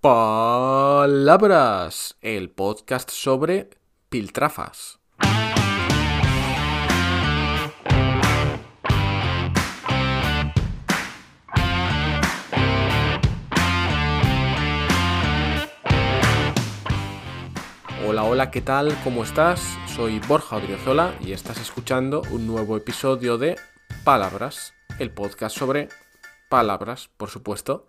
Palabras, 0.00 1.92
el 2.22 2.48
podcast 2.48 3.10
sobre 3.10 3.68
piltrafas. 4.08 4.98
Hola, 18.08 18.22
hola, 18.24 18.50
¿qué 18.50 18.62
tal? 18.62 18.96
¿Cómo 19.04 19.22
estás? 19.22 19.60
Soy 19.86 20.18
Borja 20.20 20.56
Odriozola 20.56 21.14
y 21.20 21.32
estás 21.32 21.60
escuchando 21.60 22.22
un 22.30 22.46
nuevo 22.46 22.78
episodio 22.78 23.36
de 23.36 23.56
Palabras, 24.04 24.72
el 24.98 25.10
podcast 25.10 25.58
sobre 25.58 25.90
palabras, 26.48 27.10
por 27.18 27.28
supuesto. 27.28 27.86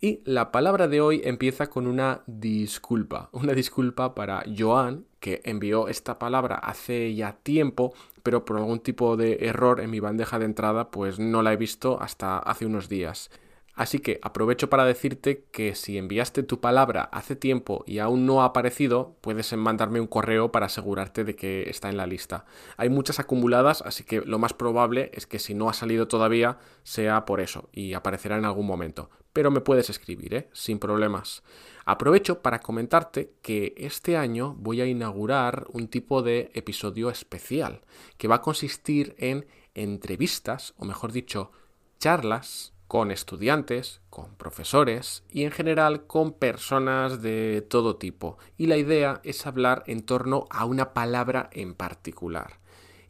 Y 0.00 0.20
la 0.24 0.52
palabra 0.52 0.86
de 0.86 1.00
hoy 1.00 1.22
empieza 1.24 1.66
con 1.66 1.88
una 1.88 2.22
disculpa. 2.26 3.30
Una 3.32 3.52
disculpa 3.52 4.14
para 4.14 4.44
Joan, 4.56 5.06
que 5.18 5.40
envió 5.44 5.88
esta 5.88 6.20
palabra 6.20 6.54
hace 6.54 7.14
ya 7.16 7.32
tiempo, 7.42 7.92
pero 8.22 8.44
por 8.44 8.58
algún 8.58 8.78
tipo 8.78 9.16
de 9.16 9.38
error 9.40 9.80
en 9.80 9.90
mi 9.90 9.98
bandeja 9.98 10.38
de 10.38 10.44
entrada, 10.44 10.92
pues 10.92 11.18
no 11.18 11.42
la 11.42 11.52
he 11.52 11.56
visto 11.56 12.00
hasta 12.00 12.38
hace 12.38 12.64
unos 12.64 12.88
días. 12.88 13.30
Así 13.78 14.00
que 14.00 14.18
aprovecho 14.22 14.68
para 14.68 14.84
decirte 14.84 15.44
que 15.52 15.76
si 15.76 15.98
enviaste 15.98 16.42
tu 16.42 16.60
palabra 16.60 17.04
hace 17.12 17.36
tiempo 17.36 17.84
y 17.86 18.00
aún 18.00 18.26
no 18.26 18.42
ha 18.42 18.46
aparecido, 18.46 19.16
puedes 19.20 19.56
mandarme 19.56 20.00
un 20.00 20.08
correo 20.08 20.50
para 20.50 20.66
asegurarte 20.66 21.22
de 21.22 21.36
que 21.36 21.70
está 21.70 21.88
en 21.88 21.96
la 21.96 22.08
lista. 22.08 22.44
Hay 22.76 22.88
muchas 22.88 23.20
acumuladas, 23.20 23.82
así 23.82 24.02
que 24.02 24.20
lo 24.20 24.40
más 24.40 24.52
probable 24.52 25.12
es 25.14 25.28
que 25.28 25.38
si 25.38 25.54
no 25.54 25.70
ha 25.70 25.74
salido 25.74 26.08
todavía 26.08 26.58
sea 26.82 27.24
por 27.24 27.40
eso 27.40 27.68
y 27.72 27.92
aparecerá 27.92 28.36
en 28.36 28.46
algún 28.46 28.66
momento. 28.66 29.10
Pero 29.32 29.52
me 29.52 29.60
puedes 29.60 29.88
escribir, 29.90 30.34
¿eh? 30.34 30.48
sin 30.52 30.80
problemas. 30.80 31.44
Aprovecho 31.84 32.42
para 32.42 32.58
comentarte 32.58 33.34
que 33.42 33.74
este 33.76 34.16
año 34.16 34.56
voy 34.58 34.80
a 34.80 34.86
inaugurar 34.86 35.68
un 35.70 35.86
tipo 35.86 36.22
de 36.22 36.50
episodio 36.52 37.10
especial 37.10 37.82
que 38.16 38.26
va 38.26 38.36
a 38.36 38.42
consistir 38.42 39.14
en 39.18 39.46
entrevistas, 39.76 40.74
o 40.78 40.84
mejor 40.84 41.12
dicho, 41.12 41.52
charlas 42.00 42.74
con 42.88 43.10
estudiantes, 43.10 44.00
con 44.08 44.34
profesores 44.34 45.22
y 45.28 45.44
en 45.44 45.50
general 45.50 46.06
con 46.06 46.32
personas 46.32 47.20
de 47.20 47.62
todo 47.68 47.96
tipo. 47.96 48.38
Y 48.56 48.66
la 48.66 48.78
idea 48.78 49.20
es 49.24 49.46
hablar 49.46 49.84
en 49.86 50.02
torno 50.02 50.46
a 50.50 50.64
una 50.64 50.94
palabra 50.94 51.50
en 51.52 51.74
particular. 51.74 52.60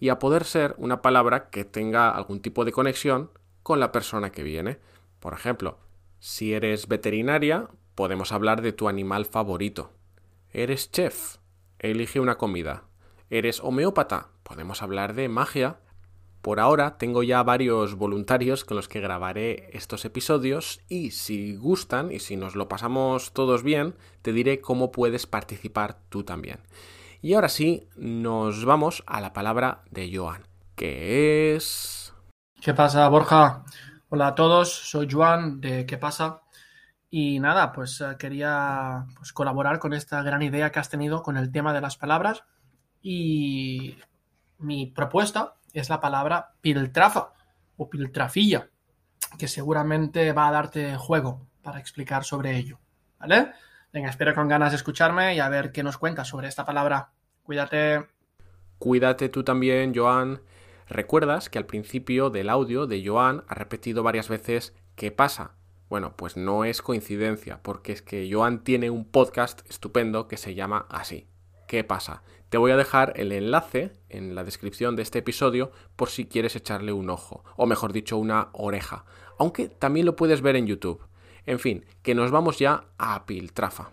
Y 0.01 0.11
a 0.11 0.19
poder 0.19 0.45
ser 0.45 0.75
una 0.79 1.01
palabra 1.01 1.49
que 1.51 1.65
tenga 1.65 2.11
algún 2.11 2.41
tipo 2.41 2.65
de 2.65 2.73
conexión 2.73 3.31
con 3.63 3.79
la 3.79 3.93
persona 3.93 4.31
que 4.31 4.43
viene. 4.43 4.79
Por 5.21 5.33
ejemplo, 5.33 5.79
si 6.19 6.55
eres 6.55 6.89
veterinaria, 6.89 7.69
podemos 7.95 8.33
hablar 8.33 8.63
de 8.63 8.73
tu 8.73 8.89
animal 8.89 9.27
favorito. 9.27 9.93
Eres 10.51 10.91
chef, 10.91 11.37
elige 11.79 12.19
una 12.19 12.37
comida. 12.37 12.85
Eres 13.31 13.61
homeópata, 13.61 14.31
podemos 14.43 14.83
hablar 14.83 15.15
de 15.15 15.29
magia 15.29 15.81
por 16.43 16.61
ahora 16.61 16.99
tengo 16.99 17.23
ya 17.23 17.43
varios 17.43 17.95
voluntarios 17.95 18.65
con 18.65 18.77
los 18.77 18.89
que 18.89 19.01
grabaré 19.01 19.71
estos 19.73 20.05
episodios 20.05 20.81
y 20.89 21.11
si 21.11 21.57
gustan 21.57 22.13
y 22.13 22.21
si 22.21 22.37
nos 22.37 22.55
lo 22.55 22.69
pasamos 22.69 23.33
todos 23.33 23.63
bien, 23.63 23.97
te 24.23 24.33
diré 24.33 24.61
cómo 24.61 24.93
puedes 24.93 25.27
participar 25.27 25.99
tú 26.09 26.25
también. 26.25 26.61
Y 27.21 27.35
ahora 27.35 27.49
sí, 27.49 27.89
nos 27.97 28.65
vamos 28.65 29.03
a 29.07 29.21
la 29.21 29.33
palabra 29.33 29.83
de 29.91 30.11
Joan, 30.15 30.47
que 30.77 31.57
es... 31.57 32.15
¿Qué 32.61 32.75
pasa, 32.75 33.09
Borja? 33.09 33.65
Hola 34.09 34.29
a 34.29 34.35
todos, 34.35 34.73
soy 34.73 35.09
Joan 35.11 35.61
de 35.61 35.85
¿Qué 35.85 35.99
pasa? 35.99 36.43
Y 37.11 37.41
nada, 37.41 37.73
pues 37.73 38.01
eh, 38.01 38.17
quería 38.19 39.07
pues, 39.17 39.33
colaborar 39.33 39.79
con 39.79 39.95
esta 39.95 40.23
gran 40.23 40.43
idea 40.43 40.71
que 40.71 40.79
has 40.79 40.91
tenido 40.91 41.23
con 41.23 41.37
el 41.37 41.51
tema 41.51 41.73
de 41.73 41.81
las 41.81 41.97
palabras. 41.97 42.45
Y 43.03 43.97
mi 44.59 44.87
propuesta 44.87 45.55
es 45.79 45.89
la 45.89 46.01
palabra 46.01 46.53
piltrafa 46.61 47.33
o 47.77 47.89
piltrafilla, 47.89 48.69
que 49.39 49.49
seguramente 49.49 50.33
va 50.33 50.49
a 50.49 50.53
darte 50.53 50.97
juego 50.97 51.47
para 51.63 51.79
explicar 51.79 52.25
sobre 52.25 52.57
ello. 52.57 52.79
¿Vale? 53.19 53.53
Venga, 53.93 54.11
espero 54.11 54.35
con 54.35 54.49
ganas 54.49 54.73
de 54.73 54.77
escucharme 54.77 55.35
y 55.35 55.41
a 55.41 55.49
ver 55.49 55.73
qué 55.73 55.83
nos 55.83 55.99
cuentas 55.99 56.29
sobre 56.29 56.49
esta 56.49 56.65
palabra. 56.65 57.11
Cuídate. 57.43 58.07
Cuídate 58.79 59.29
tú 59.29 59.45
también, 59.45 59.95
Joan. 59.95 60.41
¿Recuerdas 60.89 61.51
que 61.51 61.59
al 61.59 61.67
principio 61.67 62.31
del 62.31 62.49
audio 62.49 62.87
de 62.87 63.07
Joan 63.07 63.45
ha 63.49 63.55
repetido 63.55 64.03
varias 64.03 64.29
veces 64.29 64.75
¿qué 64.95 65.11
pasa? 65.11 65.53
Bueno, 65.89 66.17
pues 66.17 66.37
no 66.37 66.65
es 66.65 66.83
coincidencia, 66.83 67.63
porque 67.63 67.93
es 67.93 68.03
que 68.03 68.29
Joan 68.31 68.63
tiene 68.65 68.91
un 68.91 69.07
podcast 69.07 69.69
estupendo 69.71 70.29
que 70.29 70.37
se 70.37 70.55
llama 70.55 70.87
así. 70.91 71.29
¿Qué 71.69 71.85
pasa? 71.85 72.23
Te 72.49 72.57
voy 72.57 72.71
a 72.71 72.79
dejar 72.79 73.13
el 73.17 73.31
enlace 73.31 73.93
en 74.09 74.35
la 74.35 74.43
descripción 74.43 74.97
de 74.97 75.03
este 75.03 75.19
episodio 75.19 75.71
por 75.97 76.09
si 76.09 76.25
quieres 76.25 76.57
echarle 76.57 76.95
un 76.95 77.11
ojo, 77.11 77.45
o 77.57 77.67
mejor 77.67 77.93
dicho, 77.93 78.17
una 78.17 78.49
oreja, 78.55 79.05
aunque 79.39 79.69
también 79.69 80.07
lo 80.07 80.17
puedes 80.17 80.41
ver 80.41 80.57
en 80.57 80.67
YouTube. 80.67 81.03
En 81.45 81.59
fin, 81.59 81.85
que 82.03 82.15
nos 82.15 82.31
vamos 82.31 82.59
ya 82.59 82.87
a 82.97 83.27
piltrafa. 83.27 83.91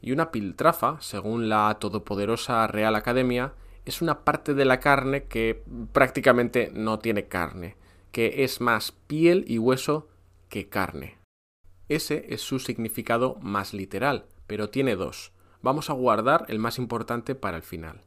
Y 0.00 0.12
una 0.12 0.30
piltrafa, 0.30 0.98
según 1.00 1.48
la 1.48 1.76
todopoderosa 1.80 2.68
Real 2.68 2.94
Academia, 2.94 3.54
es 3.84 4.02
una 4.02 4.20
parte 4.20 4.54
de 4.54 4.64
la 4.64 4.78
carne 4.78 5.24
que 5.24 5.64
prácticamente 5.92 6.70
no 6.72 7.00
tiene 7.00 7.26
carne, 7.26 7.76
que 8.12 8.44
es 8.44 8.60
más 8.60 8.92
piel 8.92 9.44
y 9.48 9.58
hueso 9.58 10.08
que 10.48 10.68
carne. 10.68 11.18
Ese 11.88 12.26
es 12.28 12.40
su 12.40 12.60
significado 12.60 13.34
más 13.42 13.74
literal, 13.74 14.26
pero 14.46 14.70
tiene 14.70 14.94
dos 14.94 15.32
vamos 15.62 15.90
a 15.90 15.94
guardar 15.94 16.44
el 16.48 16.58
más 16.58 16.78
importante 16.78 17.34
para 17.34 17.56
el 17.56 17.62
final. 17.62 18.00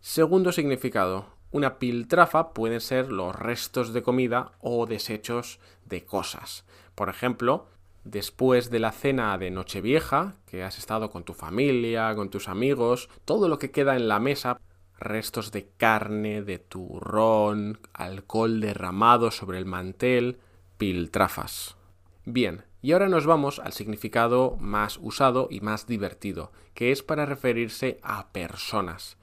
Segundo 0.00 0.52
significado, 0.52 1.26
una 1.50 1.78
piltrafa 1.78 2.52
pueden 2.52 2.80
ser 2.80 3.10
los 3.10 3.34
restos 3.34 3.92
de 3.92 4.02
comida 4.02 4.52
o 4.60 4.86
desechos 4.86 5.60
de 5.86 6.04
cosas. 6.04 6.64
Por 6.94 7.08
ejemplo, 7.08 7.66
después 8.04 8.70
de 8.70 8.78
la 8.78 8.92
cena 8.92 9.36
de 9.38 9.50
Nochevieja, 9.50 10.34
que 10.46 10.62
has 10.62 10.78
estado 10.78 11.10
con 11.10 11.24
tu 11.24 11.34
familia, 11.34 12.14
con 12.14 12.30
tus 12.30 12.48
amigos, 12.48 13.08
todo 13.24 13.48
lo 13.48 13.58
que 13.58 13.70
queda 13.70 13.96
en 13.96 14.08
la 14.08 14.18
mesa, 14.18 14.60
restos 14.98 15.52
de 15.52 15.68
carne, 15.76 16.42
de 16.42 16.58
turrón, 16.58 17.80
alcohol 17.92 18.60
derramado 18.60 19.30
sobre 19.30 19.58
el 19.58 19.64
mantel, 19.64 20.38
piltrafas. 20.76 21.76
Bien, 22.24 22.64
y 22.80 22.92
ahora 22.92 23.08
nos 23.08 23.26
vamos 23.26 23.58
al 23.58 23.72
significado 23.72 24.56
más 24.60 24.98
usado 25.02 25.48
y 25.50 25.60
más 25.60 25.86
divertido, 25.86 26.52
que 26.74 26.92
es 26.92 27.02
para 27.02 27.26
referirse 27.26 27.98
a 28.02 28.32
personas. 28.32 29.16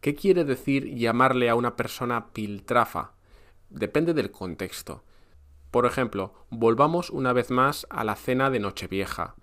¿Qué 0.00 0.14
quiere 0.14 0.44
decir 0.44 0.94
llamarle 0.94 1.48
a 1.48 1.54
una 1.54 1.76
persona 1.76 2.32
piltrafa? 2.32 3.14
Depende 3.70 4.14
del 4.14 4.30
contexto. 4.30 5.02
Por 5.70 5.86
ejemplo, 5.86 6.34
volvamos 6.50 7.10
una 7.10 7.32
vez 7.32 7.50
más 7.50 7.86
a 7.90 8.04
la 8.04 8.14
cena 8.14 8.50
de 8.50 8.60
Nochevieja. 8.60 9.34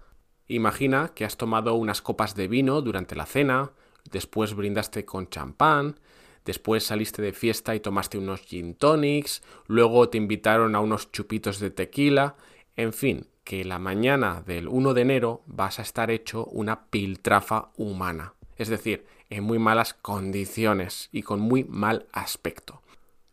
Imagina 0.47 1.11
que 1.13 1.25
has 1.25 1.35
tomado 1.35 1.73
unas 1.73 2.01
copas 2.01 2.35
de 2.35 2.47
vino 2.47 2.81
durante 2.81 3.15
la 3.15 3.25
cena, 3.25 3.71
después 4.11 4.53
brindaste 4.53 5.03
con 5.03 5.29
champán, 5.29 5.99
después 6.45 6.85
saliste 6.85 7.21
de 7.21 7.33
fiesta 7.33 7.75
y 7.75 7.79
tomaste 7.79 8.17
unos 8.17 8.41
gin 8.41 8.75
tonics, 8.75 9.43
luego 9.67 10.09
te 10.09 10.17
invitaron 10.17 10.75
a 10.75 10.79
unos 10.79 11.11
chupitos 11.11 11.59
de 11.59 11.71
tequila, 11.71 12.35
en 12.75 12.93
fin, 12.93 13.27
que 13.51 13.65
la 13.65 13.79
mañana 13.79 14.41
del 14.45 14.69
1 14.69 14.93
de 14.93 15.01
enero 15.01 15.41
vas 15.45 15.77
a 15.79 15.81
estar 15.81 16.09
hecho 16.09 16.45
una 16.45 16.85
piltrafa 16.85 17.73
humana, 17.75 18.33
es 18.55 18.69
decir, 18.69 19.05
en 19.29 19.43
muy 19.43 19.59
malas 19.59 19.93
condiciones 19.93 21.09
y 21.11 21.21
con 21.21 21.41
muy 21.41 21.65
mal 21.65 22.07
aspecto. 22.13 22.81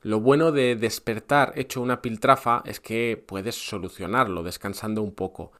Lo 0.02 0.18
bueno 0.18 0.50
de 0.50 0.74
despertar 0.74 1.52
hecho 1.54 1.80
una 1.80 2.02
piltrafa 2.02 2.64
es 2.66 2.80
que 2.80 3.22
puedes 3.28 3.54
solucionarlo 3.54 4.42
descansando 4.42 5.04
un 5.04 5.14
poco, 5.14 5.52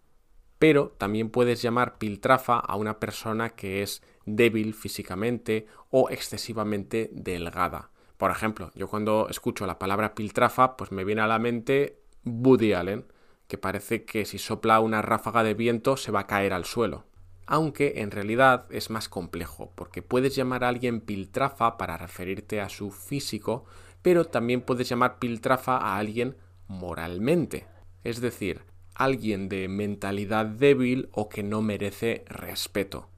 pero 0.59 0.89
también 0.99 1.31
puedes 1.31 1.63
llamar 1.63 1.97
piltrafa 1.99 2.59
a 2.59 2.75
una 2.75 2.99
persona 2.99 3.51
que 3.51 3.85
es 3.85 4.03
débil 4.27 4.75
físicamente 4.75 5.69
o 5.91 6.11
excesivamente 6.11 7.11
delgada. 7.13 7.91
Por 8.17 8.33
ejemplo, 8.33 8.73
yo 8.75 8.89
cuando 8.89 9.29
escucho 9.31 9.67
la 9.67 9.79
palabra 9.79 10.17
piltrafa, 10.17 10.77
pues 10.77 10.91
me 10.91 11.05
viene 11.05 11.21
a 11.21 11.29
la 11.29 11.39
mente 11.39 12.01
Woody 12.25 12.73
Allen, 12.73 13.07
que 13.49 13.59
parece 13.59 14.05
que 14.05 14.25
si 14.27 14.39
sopla 14.39 14.79
una 14.79 15.03
ráfaga 15.03 15.43
de 15.43 15.55
viento 15.55 15.97
se 15.97 16.13
va 16.13 16.21
a 16.21 16.27
caer 16.27 16.53
al 16.53 16.67
suelo. 16.67 17.07
Aunque 17.47 17.95
en 18.03 18.11
realidad 18.11 18.67
es 18.71 18.91
más 18.91 19.09
complejo, 19.09 19.73
porque 19.75 20.03
puedes 20.03 20.37
llamar 20.37 20.65
a 20.65 20.69
alguien 20.69 21.01
piltrafa 21.01 21.79
para 21.79 21.97
referirte 21.97 22.61
a 22.61 22.69
su 22.69 22.91
físico, 22.91 23.65
pero 24.03 24.27
también 24.27 24.61
puedes 24.61 24.89
llamar 24.89 25.19
piltrafa 25.19 25.79
a 25.79 25.97
alguien 25.97 26.37
moralmente, 26.69 27.67
es 28.05 28.21
decir, 28.21 28.61
alguien 28.95 29.49
de 29.49 29.67
mentalidad 29.69 30.45
débil 30.45 31.09
o 31.13 31.31
que 31.31 31.43
no 31.43 31.63
merece 31.63 32.25
respeto. 32.29 33.09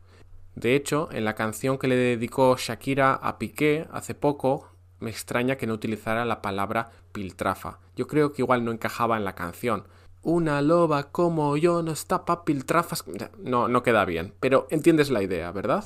De 0.54 0.76
hecho, 0.76 1.08
en 1.10 1.24
la 1.24 1.34
canción 1.34 1.76
que 1.78 1.88
le 1.88 1.96
dedicó 1.96 2.56
Shakira 2.56 3.14
a 3.14 3.38
Piqué 3.38 3.88
hace 3.92 4.14
poco, 4.14 4.68
me 5.00 5.10
extraña 5.10 5.56
que 5.56 5.66
no 5.66 5.74
utilizara 5.74 6.24
la 6.24 6.42
palabra 6.42 6.90
piltrafa. 7.12 7.80
Yo 7.96 8.06
creo 8.06 8.32
que 8.32 8.42
igual 8.42 8.64
no 8.64 8.70
encajaba 8.70 9.16
en 9.16 9.24
la 9.24 9.34
canción, 9.34 9.84
Una 10.22 10.60
loba 10.60 11.10
como 11.10 11.56
yo 11.56 11.82
no 11.82 11.92
está 11.92 12.24
pa' 12.26 12.44
piltrafas. 12.44 13.04
No, 13.38 13.68
no 13.68 13.82
queda 13.82 14.04
bien, 14.04 14.34
pero 14.38 14.66
entiendes 14.70 15.10
la 15.10 15.22
idea, 15.22 15.50
¿verdad? 15.50 15.84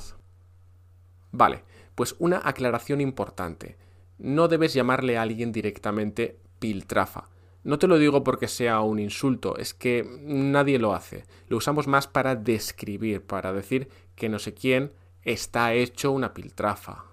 Vale, 1.31 1.63
pues 1.95 2.15
una 2.19 2.41
aclaración 2.43 2.99
importante. 2.99 3.77
No 4.17 4.47
debes 4.47 4.73
llamarle 4.73 5.17
a 5.17 5.21
alguien 5.21 5.51
directamente 5.51 6.39
piltrafa. 6.59 7.29
No 7.63 7.79
te 7.79 7.87
lo 7.87 7.97
digo 7.97 8.23
porque 8.23 8.47
sea 8.47 8.81
un 8.81 8.99
insulto, 8.99 9.57
es 9.57 9.73
que 9.73 10.05
nadie 10.21 10.79
lo 10.79 10.93
hace. 10.93 11.23
Lo 11.47 11.57
usamos 11.57 11.87
más 11.87 12.07
para 12.07 12.35
describir, 12.35 13.25
para 13.25 13.53
decir 13.53 13.89
que 14.15 14.29
no 14.29 14.37
sé 14.37 14.53
quién 14.53 14.93
está 15.23 15.73
hecho 15.73 16.11
una 16.11 16.33
piltrafa. 16.33 17.05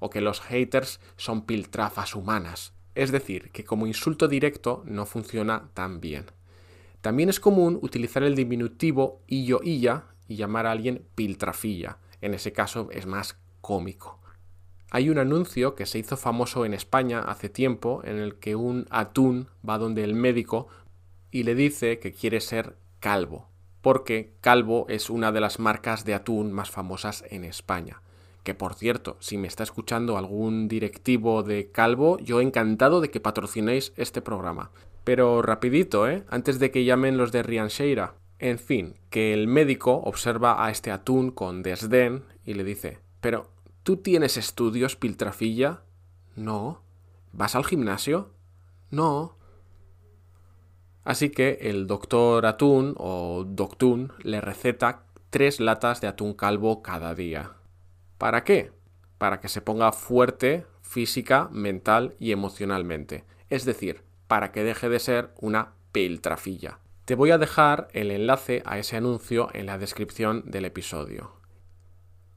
O 0.00 0.10
que 0.10 0.20
los 0.20 0.40
haters 0.40 1.00
son 1.16 1.46
piltrafas 1.46 2.14
humanas. 2.14 2.74
Es 2.94 3.12
decir, 3.12 3.50
que 3.50 3.64
como 3.64 3.86
insulto 3.86 4.28
directo 4.28 4.82
no 4.86 5.06
funciona 5.06 5.70
tan 5.72 6.00
bien. 6.00 6.26
También 7.04 7.28
es 7.28 7.38
común 7.38 7.78
utilizar 7.82 8.22
el 8.22 8.34
diminutivo 8.34 9.20
illo 9.26 9.60
illa 9.62 10.06
y 10.26 10.36
llamar 10.36 10.64
a 10.64 10.70
alguien 10.70 11.04
piltrafilla. 11.14 11.98
En 12.22 12.32
ese 12.32 12.54
caso 12.54 12.88
es 12.92 13.04
más 13.04 13.36
cómico. 13.60 14.22
Hay 14.90 15.10
un 15.10 15.18
anuncio 15.18 15.74
que 15.74 15.84
se 15.84 15.98
hizo 15.98 16.16
famoso 16.16 16.64
en 16.64 16.72
España 16.72 17.20
hace 17.20 17.50
tiempo 17.50 18.00
en 18.04 18.16
el 18.16 18.36
que 18.36 18.56
un 18.56 18.86
atún 18.88 19.48
va 19.68 19.76
donde 19.76 20.02
el 20.02 20.14
médico 20.14 20.68
y 21.30 21.42
le 21.42 21.54
dice 21.54 21.98
que 21.98 22.14
quiere 22.14 22.40
ser 22.40 22.78
calvo, 23.00 23.50
porque 23.82 24.32
Calvo 24.40 24.86
es 24.88 25.10
una 25.10 25.30
de 25.30 25.42
las 25.42 25.58
marcas 25.58 26.06
de 26.06 26.14
atún 26.14 26.52
más 26.52 26.70
famosas 26.70 27.22
en 27.28 27.44
España. 27.44 28.00
Que 28.44 28.54
por 28.54 28.72
cierto, 28.72 29.18
si 29.20 29.36
me 29.36 29.46
está 29.46 29.62
escuchando 29.62 30.16
algún 30.16 30.68
directivo 30.68 31.42
de 31.42 31.70
Calvo, 31.70 32.18
yo 32.20 32.40
encantado 32.40 33.02
de 33.02 33.10
que 33.10 33.20
patrocinéis 33.20 33.92
este 33.96 34.22
programa. 34.22 34.70
Pero 35.04 35.42
rapidito, 35.42 36.08
¿eh? 36.08 36.24
Antes 36.28 36.58
de 36.58 36.70
que 36.70 36.84
llamen 36.84 37.16
los 37.16 37.30
de 37.30 37.42
Riancheira. 37.42 38.14
En 38.38 38.58
fin, 38.58 38.96
que 39.10 39.32
el 39.32 39.46
médico 39.46 39.94
observa 40.04 40.64
a 40.64 40.70
este 40.70 40.90
atún 40.90 41.30
con 41.30 41.62
desdén 41.62 42.24
y 42.44 42.54
le 42.54 42.64
dice, 42.64 42.98
pero 43.20 43.54
¿Tú 43.84 43.98
tienes 43.98 44.38
estudios, 44.38 44.96
Piltrafilla? 44.96 45.82
No. 46.36 46.80
¿Vas 47.32 47.54
al 47.54 47.66
gimnasio? 47.66 48.30
No. 48.90 49.36
Así 51.04 51.28
que 51.28 51.58
el 51.60 51.86
doctor 51.86 52.46
Atún 52.46 52.94
o 52.96 53.44
Doctún 53.46 54.14
le 54.22 54.40
receta 54.40 55.04
tres 55.28 55.60
latas 55.60 56.00
de 56.00 56.06
atún 56.06 56.32
calvo 56.32 56.80
cada 56.80 57.14
día. 57.14 57.52
¿Para 58.16 58.42
qué? 58.42 58.72
Para 59.18 59.40
que 59.40 59.50
se 59.50 59.60
ponga 59.60 59.92
fuerte 59.92 60.64
física, 60.80 61.50
mental 61.52 62.14
y 62.18 62.32
emocionalmente. 62.32 63.24
Es 63.50 63.66
decir, 63.66 64.02
para 64.26 64.52
que 64.52 64.64
deje 64.64 64.88
de 64.88 64.98
ser 64.98 65.30
una 65.40 65.72
piltrafilla. 65.92 66.78
Te 67.04 67.14
voy 67.14 67.30
a 67.30 67.38
dejar 67.38 67.88
el 67.92 68.10
enlace 68.10 68.62
a 68.64 68.78
ese 68.78 68.96
anuncio 68.96 69.48
en 69.52 69.66
la 69.66 69.78
descripción 69.78 70.42
del 70.46 70.64
episodio. 70.64 71.32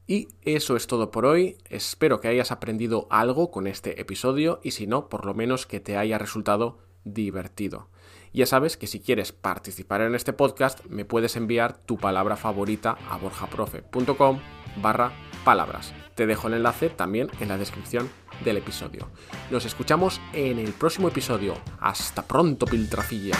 Y 0.06 0.28
eso 0.42 0.76
es 0.76 0.86
todo 0.86 1.10
por 1.10 1.26
hoy. 1.26 1.58
Espero 1.68 2.20
que 2.20 2.28
hayas 2.28 2.50
aprendido 2.50 3.06
algo 3.10 3.50
con 3.50 3.66
este 3.66 4.00
episodio 4.00 4.60
y 4.62 4.70
si 4.70 4.86
no, 4.86 5.08
por 5.08 5.26
lo 5.26 5.34
menos 5.34 5.66
que 5.66 5.80
te 5.80 5.96
haya 5.96 6.18
resultado 6.18 6.78
divertido. 7.04 7.88
Ya 8.32 8.46
sabes 8.46 8.76
que 8.76 8.86
si 8.86 9.00
quieres 9.00 9.32
participar 9.32 10.00
en 10.02 10.14
este 10.14 10.32
podcast, 10.32 10.84
me 10.86 11.04
puedes 11.04 11.36
enviar 11.36 11.78
tu 11.78 11.96
palabra 11.96 12.36
favorita 12.36 12.96
a 13.08 13.16
borjaprofe.com 13.18 14.40
barra 14.82 15.12
palabras. 15.44 15.94
Te 16.14 16.26
dejo 16.26 16.48
el 16.48 16.54
enlace 16.54 16.90
también 16.90 17.30
en 17.40 17.48
la 17.48 17.58
descripción 17.58 18.10
del 18.44 18.58
episodio. 18.58 19.08
Nos 19.50 19.64
escuchamos 19.64 20.20
en 20.32 20.58
el 20.58 20.72
próximo 20.72 21.08
episodio. 21.08 21.54
Hasta 21.80 22.22
pronto, 22.22 22.66
Piltrafilla. 22.66 23.36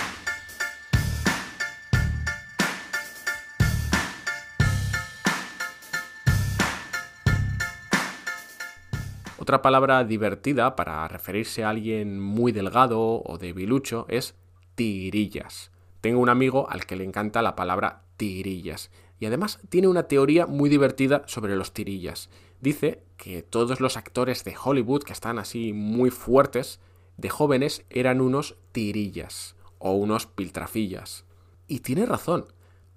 Otra 9.49 9.62
palabra 9.62 10.05
divertida 10.05 10.77
para 10.77 11.09
referirse 11.09 11.65
a 11.65 11.71
alguien 11.71 12.21
muy 12.21 12.53
delgado 12.53 13.23
o 13.25 13.39
debilucho 13.39 14.05
es 14.11 14.35
tirillas. 14.75 15.71
Tengo 16.03 16.21
un 16.21 16.29
amigo 16.29 16.69
al 16.69 16.85
que 16.85 16.97
le 16.97 17.05
encanta 17.05 17.41
la 17.41 17.56
palabra 17.56 18.03
tirillas 18.19 18.91
y 19.19 19.25
además 19.25 19.59
tiene 19.70 19.88
una 19.88 20.03
teoría 20.05 20.47
muy 20.47 20.69
divertida 20.69 21.23
sobre 21.26 21.56
los 21.56 21.73
tirillas. 21.73 22.29
Dice 22.61 23.03
que 23.17 23.43
todos 23.43 23.81
los 23.81 23.97
actores 23.97 24.44
de 24.44 24.55
Hollywood 24.62 25.03
que 25.03 25.12
están 25.12 25.38
así 25.38 25.73
muy 25.73 26.11
fuertes 26.11 26.81
de 27.17 27.31
jóvenes 27.31 27.85
eran 27.88 28.20
unos 28.20 28.56
tirillas 28.73 29.56
o 29.79 29.93
unos 29.93 30.26
piltrafillas. 30.26 31.25
Y 31.67 31.81
tiene 31.81 32.06
razón. 32.06 32.47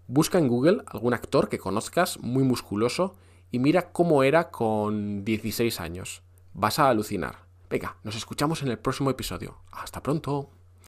Busca 0.07 0.37
en 0.37 0.47
Google 0.47 0.83
algún 0.87 1.13
actor 1.13 1.47
que 1.47 1.59
conozcas 1.59 2.19
muy 2.19 2.43
musculoso 2.43 3.15
y 3.51 3.59
mira 3.59 3.91
cómo 3.91 4.23
era 4.23 4.51
con 4.51 5.23
16 5.23 5.79
años. 5.79 6.23
Vas 6.53 6.79
a 6.79 6.89
alucinar. 6.89 7.45
Venga, 7.69 7.97
nos 8.03 8.15
escuchamos 8.15 8.61
en 8.61 8.67
el 8.67 8.79
próximo 8.79 9.09
episodio. 9.09 9.59
Hasta 9.71 10.03
pronto. 10.03 10.49